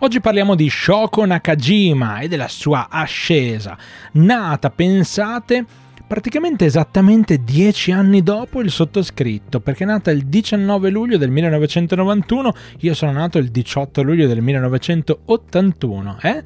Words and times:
Oggi 0.00 0.20
parliamo 0.20 0.54
di 0.54 0.70
Shoko 0.70 1.24
Nakajima 1.24 2.20
e 2.20 2.28
della 2.28 2.46
sua 2.46 2.86
ascesa, 2.88 3.76
nata, 4.12 4.70
pensate, 4.70 5.64
praticamente 6.06 6.66
esattamente 6.66 7.42
dieci 7.42 7.90
anni 7.90 8.22
dopo 8.22 8.60
il 8.60 8.70
sottoscritto, 8.70 9.58
perché 9.58 9.82
è 9.82 9.86
nata 9.88 10.12
il 10.12 10.26
19 10.26 10.90
luglio 10.90 11.18
del 11.18 11.30
1991, 11.30 12.54
io 12.78 12.94
sono 12.94 13.10
nato 13.10 13.38
il 13.38 13.48
18 13.48 14.02
luglio 14.02 14.28
del 14.28 14.40
1981, 14.40 16.18
eh? 16.22 16.44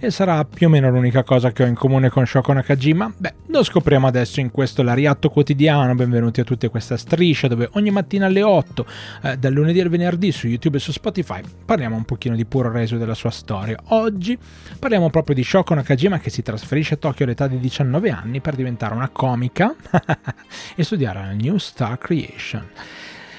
E 0.00 0.10
sarà 0.10 0.44
più 0.44 0.66
o 0.66 0.70
meno 0.70 0.90
l'unica 0.90 1.22
cosa 1.22 1.52
che 1.52 1.62
ho 1.62 1.66
in 1.66 1.74
comune 1.74 2.08
con 2.08 2.26
Shoko 2.26 2.52
Nakajima? 2.52 3.12
Beh, 3.16 3.34
lo 3.46 3.62
scopriamo 3.62 4.06
adesso 4.06 4.40
in 4.40 4.50
questo 4.50 4.82
Lariatto 4.82 5.30
quotidiano. 5.30 5.94
Benvenuti 5.94 6.40
a 6.40 6.44
tutti 6.44 6.66
a 6.66 6.68
questa 6.68 6.96
striscia 6.96 7.48
dove 7.48 7.68
ogni 7.72 7.90
mattina 7.90 8.26
alle 8.26 8.42
8, 8.42 8.86
eh, 9.22 9.36
dal 9.36 9.52
lunedì 9.52 9.80
al 9.80 9.88
venerdì 9.88 10.32
su 10.32 10.46
YouTube 10.48 10.78
e 10.78 10.80
su 10.80 10.92
Spotify, 10.92 11.40
parliamo 11.64 11.96
un 11.96 12.04
pochino 12.04 12.34
di 12.34 12.44
puro 12.44 12.70
reso 12.70 12.96
della 12.96 13.14
sua 13.14 13.30
storia. 13.30 13.78
Oggi 13.88 14.38
parliamo 14.78 15.10
proprio 15.10 15.34
di 15.34 15.44
Shoko 15.44 15.74
Nakajima 15.74 16.18
che 16.18 16.30
si 16.30 16.42
trasferisce 16.42 16.94
a 16.94 16.96
Tokyo 16.98 17.24
all'età 17.24 17.46
di 17.46 17.58
19 17.58 18.10
anni 18.10 18.40
per 18.40 18.54
diventare 18.56 18.94
una 18.94 19.08
comica 19.08 19.74
e 20.74 20.82
studiare 20.82 21.20
alla 21.20 21.32
New 21.32 21.56
Star 21.58 21.98
Creation. 21.98 22.66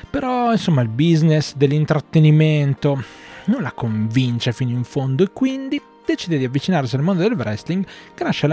Però, 0.09 0.51
insomma, 0.51 0.81
il 0.81 0.87
business 0.87 1.55
dell'intrattenimento 1.55 3.03
non 3.45 3.61
la 3.61 3.71
convince 3.71 4.53
fino 4.53 4.71
in 4.71 4.83
fondo 4.83 5.23
e 5.23 5.29
quindi 5.33 5.81
decide 6.05 6.37
di 6.37 6.45
avvicinarsi 6.45 6.95
al 6.95 7.01
mondo 7.01 7.21
del 7.21 7.33
wrestling 7.33 7.85
grazie 8.13 8.47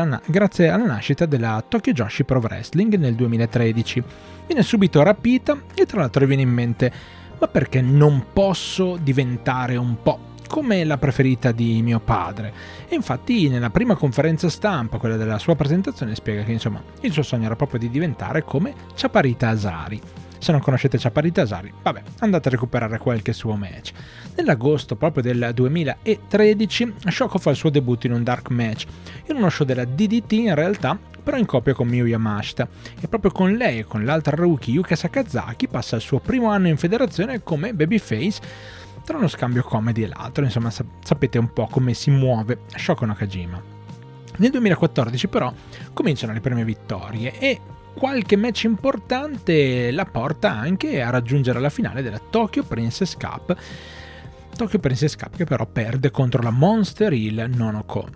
alla, 0.71 0.85
nascita 0.85 1.27
della 1.27 1.63
Tokyo 1.67 1.93
Joshi 1.93 2.25
Pro 2.25 2.41
Wrestling 2.41 2.95
nel 2.97 3.15
2013. 3.15 4.03
Viene 4.47 4.63
subito 4.63 5.03
rapita 5.03 5.61
e 5.75 5.87
tra 5.87 6.01
l'altro 6.01 6.27
viene 6.27 6.43
in 6.43 6.51
mente 6.51 6.93
ma 7.39 7.49
perché 7.49 7.81
non 7.81 8.27
posso 8.33 8.97
diventare 9.03 9.77
un 9.77 9.97
po' 10.01 10.31
come 10.49 10.85
la 10.85 10.99
preferita 10.99 11.51
di 11.51 11.83
mio 11.83 11.99
padre. 11.99 12.53
E 12.87 12.95
infatti 12.95 13.49
nella 13.49 13.71
prima 13.71 13.97
conferenza 13.97 14.49
stampa, 14.49 14.99
quella 14.99 15.17
della 15.17 15.39
sua 15.39 15.57
presentazione, 15.57 16.15
spiega 16.15 16.45
che 16.45 16.53
insomma 16.53 16.83
il 17.01 17.11
suo 17.11 17.23
sogno 17.23 17.47
era 17.47 17.57
proprio 17.57 17.81
di 17.81 17.91
diventare 17.91 18.45
come 18.45 18.75
Chaparita 18.95 19.49
Asari. 19.49 20.22
Se 20.43 20.51
non 20.51 20.61
conoscete 20.61 20.99
Chaparita 20.99 21.43
Asari, 21.43 21.73
vabbè, 21.83 22.03
andate 22.19 22.49
a 22.49 22.51
recuperare 22.51 22.99
qualche 22.99 23.33
suo 23.33 23.55
match. 23.55 23.93
Nell'agosto 24.35 24.97
proprio 24.97 25.23
del 25.23 25.53
2013, 25.55 26.95
Shoko 27.07 27.39
fa 27.39 27.51
il 27.51 27.57
suo 27.57 27.71
debutto 27.71 28.09
in 28.09 28.13
un 28.13 28.25
dark 28.25 28.51
match, 28.51 28.87
in 29.29 29.37
uno 29.37 29.49
show 29.51 29.65
della 29.65 29.85
DDT 29.85 30.33
in 30.33 30.57
realtà, 30.57 30.99
però 31.23 31.37
in 31.37 31.47
coppia 31.47 31.75
con 31.75 31.87
Miyu 31.87 32.07
Yamashita. 32.07 32.67
E 33.01 33.07
proprio 33.07 33.31
con 33.31 33.55
lei 33.55 33.79
e 33.79 33.85
con 33.85 34.05
l'altra 34.05 34.35
rookie 34.35 34.75
Yuka 34.75 34.97
Sakazaki 34.97 35.69
passa 35.69 35.95
il 35.95 36.03
suo 36.03 36.19
primo 36.19 36.51
anno 36.51 36.67
in 36.67 36.77
federazione 36.77 37.45
come 37.45 37.73
babyface 37.73 38.41
tra 39.05 39.19
uno 39.19 39.29
scambio 39.29 39.63
comedy 39.63 40.03
e 40.03 40.09
l'altro, 40.09 40.43
insomma 40.43 40.71
sapete 40.71 41.39
un 41.39 41.53
po' 41.53 41.69
come 41.69 41.95
si 41.95 42.11
muove 42.11 42.63
Shoko 42.75 43.05
Nakajima. 43.05 43.63
Nel 44.39 44.51
2014 44.51 45.29
però 45.29 45.55
cominciano 45.93 46.33
le 46.33 46.41
prime 46.41 46.65
vittorie 46.65 47.39
e 47.39 47.61
qualche 47.95 48.37
match 48.37 48.65
importante 48.65 49.91
la 49.91 50.05
porta 50.05 50.51
anche 50.51 51.03
a 51.03 51.11
raggiungere 51.11 51.61
la 51.61 51.71
finale 51.71 52.03
della 52.03 52.21
Tokyo 52.31 52.63
Princess 52.63 53.17
Cup. 53.17 53.57
Tokyo 54.57 54.79
Princess 54.79 55.17
Cup 55.17 55.37
che 55.37 55.45
però 55.45 55.67
perde 55.67 56.11
contro 56.11 56.43
la 56.43 56.51
Monster 56.51 57.13
Hill 57.13 57.51
Nonoko. 57.55 58.09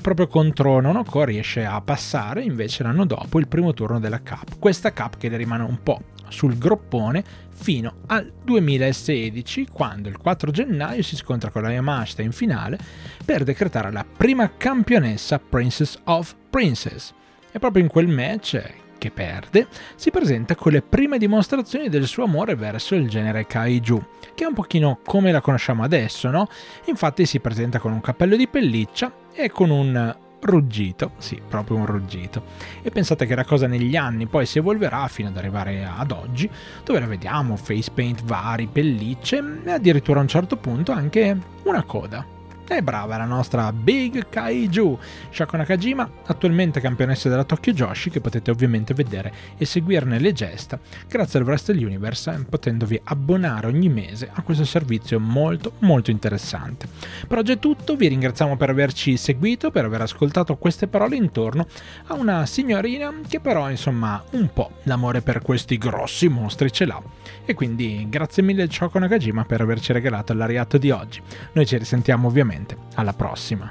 Proprio 0.00 0.26
contro 0.26 0.80
Nonoko 0.80 1.24
riesce 1.24 1.64
a 1.64 1.80
passare 1.80 2.42
invece 2.42 2.82
l'anno 2.82 3.06
dopo 3.06 3.38
il 3.38 3.48
primo 3.48 3.72
turno 3.72 4.00
della 4.00 4.20
Cup. 4.20 4.58
Questa 4.58 4.92
Cup 4.92 5.16
che 5.16 5.28
le 5.28 5.36
rimane 5.36 5.62
un 5.62 5.82
po' 5.82 6.00
sul 6.28 6.58
groppone 6.58 7.24
fino 7.50 7.98
al 8.06 8.32
2016 8.42 9.68
quando 9.72 10.08
il 10.08 10.18
4 10.18 10.50
gennaio 10.50 11.02
si 11.02 11.16
scontra 11.16 11.50
con 11.50 11.62
la 11.62 11.70
Yamashita 11.70 12.22
in 12.22 12.32
finale 12.32 12.78
per 13.24 13.44
decretare 13.44 13.92
la 13.92 14.04
prima 14.04 14.50
campionessa 14.56 15.38
Princess 15.38 15.98
of 16.04 16.34
Princess. 16.50 17.12
E 17.52 17.58
proprio 17.58 17.82
in 17.82 17.88
quel 17.88 18.08
match 18.08 18.84
che 18.98 19.10
perde, 19.10 19.66
si 19.94 20.10
presenta 20.10 20.54
con 20.54 20.72
le 20.72 20.82
prime 20.82 21.18
dimostrazioni 21.18 21.88
del 21.88 22.06
suo 22.06 22.24
amore 22.24 22.54
verso 22.54 22.94
il 22.94 23.08
genere 23.08 23.46
kaiju, 23.46 24.04
che 24.34 24.44
è 24.44 24.46
un 24.46 24.54
pochino 24.54 24.98
come 25.04 25.32
la 25.32 25.40
conosciamo 25.40 25.82
adesso, 25.82 26.30
no? 26.30 26.48
Infatti 26.86 27.26
si 27.26 27.40
presenta 27.40 27.78
con 27.78 27.92
un 27.92 28.00
cappello 28.00 28.36
di 28.36 28.48
pelliccia 28.48 29.12
e 29.32 29.50
con 29.50 29.70
un 29.70 30.14
ruggito, 30.40 31.12
sì, 31.18 31.40
proprio 31.46 31.76
un 31.76 31.86
ruggito. 31.86 32.42
E 32.82 32.90
pensate 32.90 33.26
che 33.26 33.34
la 33.34 33.44
cosa 33.44 33.66
negli 33.66 33.96
anni 33.96 34.26
poi 34.26 34.46
si 34.46 34.58
evolverà 34.58 35.08
fino 35.08 35.28
ad 35.28 35.36
arrivare 35.36 35.84
ad 35.84 36.10
oggi, 36.12 36.48
dove 36.84 37.00
la 37.00 37.06
vediamo 37.06 37.56
face 37.56 37.90
paint 37.92 38.22
vari, 38.22 38.66
pellicce 38.66 39.42
e 39.64 39.70
addirittura 39.70 40.20
a 40.20 40.22
un 40.22 40.28
certo 40.28 40.56
punto 40.56 40.92
anche 40.92 41.36
una 41.64 41.82
coda. 41.82 42.35
E 42.68 42.82
brava 42.82 43.16
la 43.16 43.24
nostra 43.24 43.72
Big 43.72 44.28
Kaiju 44.28 44.98
Shako 45.30 45.56
Nakajima, 45.56 46.10
attualmente 46.26 46.80
campionessa 46.80 47.28
della 47.28 47.44
Tokyo 47.44 47.72
Joshi, 47.72 48.10
che 48.10 48.20
potete 48.20 48.50
ovviamente 48.50 48.92
vedere 48.92 49.32
e 49.56 49.64
seguirne 49.64 50.18
le 50.18 50.32
gesta 50.32 50.78
grazie 51.06 51.38
al 51.38 51.44
Wrestle 51.44 51.82
Universe, 51.84 52.44
potendovi 52.50 53.00
abbonare 53.04 53.68
ogni 53.68 53.88
mese 53.88 54.28
a 54.32 54.42
questo 54.42 54.64
servizio 54.64 55.20
molto 55.20 55.74
molto 55.80 56.10
interessante. 56.10 56.88
Per 57.28 57.38
oggi 57.38 57.52
è 57.52 57.58
tutto, 57.60 57.94
vi 57.94 58.08
ringraziamo 58.08 58.56
per 58.56 58.70
averci 58.70 59.16
seguito, 59.16 59.70
per 59.70 59.84
aver 59.84 60.00
ascoltato 60.00 60.56
queste 60.56 60.88
parole 60.88 61.14
intorno 61.14 61.68
a 62.08 62.14
una 62.14 62.46
signorina 62.46 63.14
che 63.28 63.38
però 63.38 63.70
insomma 63.70 64.22
un 64.32 64.50
po' 64.52 64.72
l'amore 64.82 65.22
per 65.22 65.40
questi 65.40 65.78
grossi 65.78 66.28
mostri 66.28 66.72
ce 66.72 66.84
l'ha. 66.84 67.00
E 67.44 67.54
quindi 67.54 68.06
grazie 68.08 68.42
mille 68.42 68.68
Shoko 68.68 68.98
Nakajima 68.98 69.44
per 69.44 69.60
averci 69.60 69.92
regalato 69.92 70.34
l'ariato 70.34 70.78
di 70.78 70.90
oggi. 70.90 71.22
Noi 71.52 71.64
ci 71.64 71.78
risentiamo 71.78 72.26
ovviamente 72.26 72.54
alla 72.94 73.12
prossima. 73.12 73.70